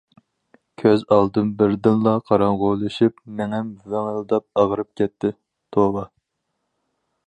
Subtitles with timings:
[0.83, 5.37] كۆز ئالدىم بىردىنلا قاراڭغۇلىشىپ، مېڭەم ۋىڭىلداپ ئاغرىپ كەتتى،
[5.77, 6.13] توۋا!